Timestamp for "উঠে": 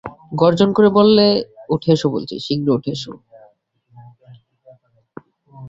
1.69-1.89, 2.77-2.91